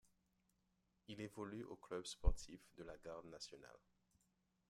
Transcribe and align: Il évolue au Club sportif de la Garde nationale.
Il 1.09 1.21
évolue 1.21 1.61
au 1.63 1.75
Club 1.75 2.07
sportif 2.07 2.59
de 2.75 2.83
la 2.83 2.97
Garde 2.97 3.27
nationale. 3.27 3.77